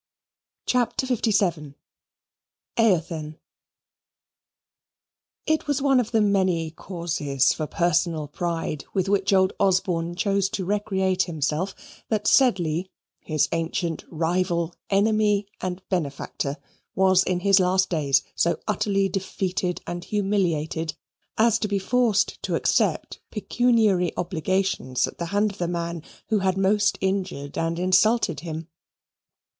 [0.65, 1.75] CHAPTER LVII
[2.75, 3.37] Eothen
[5.45, 10.49] It was one of the many causes for personal pride with which old Osborne chose
[10.49, 11.75] to recreate himself
[12.09, 16.57] that Sedley, his ancient rival, enemy, and benefactor,
[16.95, 20.95] was in his last days so utterly defeated and humiliated
[21.37, 26.39] as to be forced to accept pecuniary obligations at the hands of the man who
[26.39, 28.67] had most injured and insulted him.